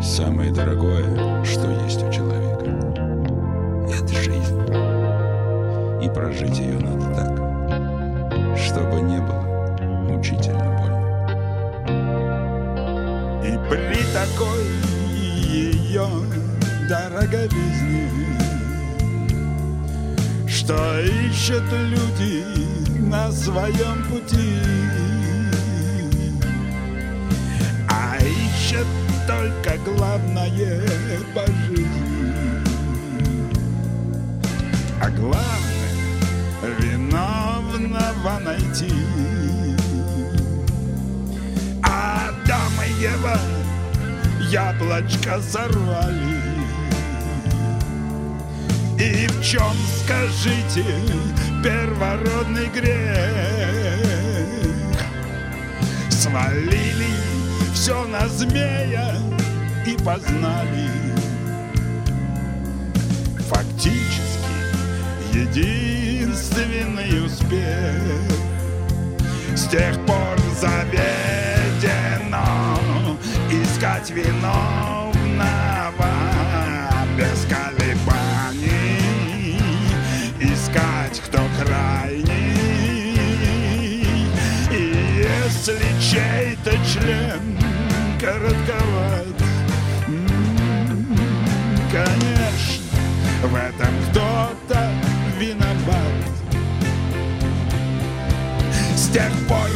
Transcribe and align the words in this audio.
Самое 0.00 0.52
дорогое, 0.52 1.44
что 1.44 1.70
есть 1.84 2.02
у 2.02 2.12
человека, 2.12 2.64
это 3.92 4.14
жизнь. 4.14 4.60
И 6.02 6.08
прожить 6.08 6.58
ее 6.58 6.78
надо 6.78 7.14
так, 7.14 7.36
чтобы 8.56 9.00
не 9.00 9.18
было 9.20 9.42
мучительно 10.04 10.70
больно. 10.78 10.98
И 13.44 13.58
при 13.68 14.00
такой 14.12 14.64
ее 15.48 16.06
дороговизне 16.88 18.08
Что 20.46 21.00
ищут 21.00 21.64
люди 21.72 22.44
на 23.00 23.32
своем 23.32 24.04
пути 24.08 24.60
А 27.88 28.16
ищут 28.18 28.86
только 29.28 29.76
главное 29.84 30.80
по 31.34 31.44
жизни 31.46 32.64
А 35.02 35.10
главное 35.10 35.44
виновного 36.80 38.38
найти. 38.42 38.90
Адам 41.82 42.72
и 42.86 43.02
Ева 43.02 43.38
яблочко 44.48 45.42
сорвали 45.42 46.40
И 48.98 49.26
в 49.26 49.44
чем, 49.44 49.74
скажите, 50.04 50.86
первородный 51.62 52.68
грех? 52.68 54.06
Свалили 56.08 57.27
все 57.78 58.04
на 58.08 58.26
змея 58.28 59.14
и 59.86 59.96
познали. 60.02 60.90
Фактически 63.48 64.56
единственный 65.32 67.24
успех. 67.24 68.02
С 69.54 69.68
тех 69.68 69.94
пор 70.06 70.36
заведено 70.60 70.88
искать 73.48 74.10
виновного. 74.10 75.14
Без 77.16 77.46
колебаний, 77.46 78.98
искать, 80.40 81.20
кто 81.20 81.38
крайний. 81.62 83.16
И 84.72 85.22
если 85.22 85.78
чей-то 86.00 86.72
член 86.84 87.67
коротковат, 88.20 89.26
м, 90.08 91.16
конечно, 91.92 92.84
в 93.44 93.54
этом 93.54 93.94
кто-то 94.10 94.90
виноват. 95.38 96.24
С 98.96 99.08
тех 99.10 99.30
пор 99.46 99.70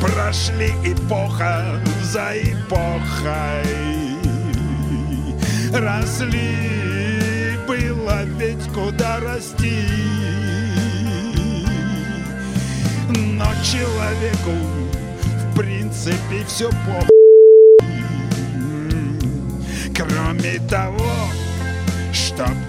прошли 0.00 0.70
эпоха 0.84 1.80
за 2.02 2.32
эпохой. 2.36 3.64
Росли, 5.72 7.56
было 7.66 8.24
ведь 8.38 8.68
куда 8.74 9.18
расти. 9.20 9.86
Но 13.08 13.46
человеку 13.64 14.52
в 15.52 15.56
принципе 15.56 16.44
все 16.46 16.68
похуй 16.86 17.17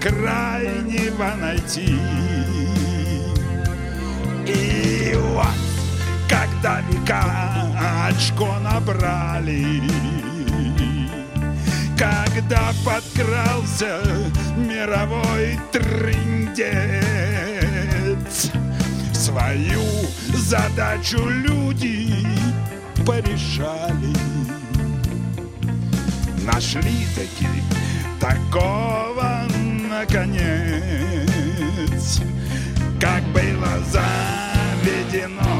крайнего 0.00 1.34
найти. 1.36 1.98
И 4.46 5.14
вот 5.14 5.46
когда 6.28 6.80
века 6.80 8.08
очко 8.08 8.58
набрали 8.60 9.82
Когда 11.96 12.72
подкрался 12.84 14.00
мировой 14.56 15.58
трындец 15.70 17.00
Свою 19.12 19.82
задачу 20.34 21.18
люди 21.28 22.26
порешали. 23.06 24.14
Нашли 26.44 27.06
таки 27.14 27.46
такого 28.18 29.44
наконец 29.90 30.82
Как 33.00 33.22
было 33.32 33.82
заведено 33.90 35.50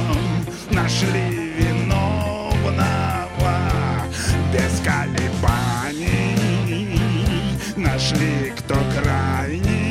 Нашли 0.70 1.52
виновного. 1.58 2.76
Без 4.52 4.80
колебаний 4.84 6.36
Нашли, 7.76 8.52
кто 8.56 8.76
крайний. 9.00 9.90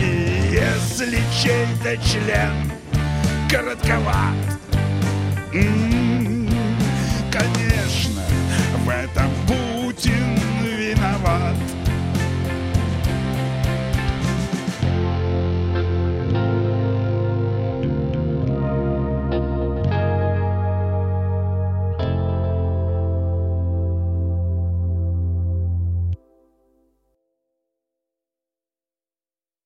И 0.00 0.50
если 0.50 1.20
чей-то 1.40 1.96
член 2.04 2.72
коротковат 3.48 4.34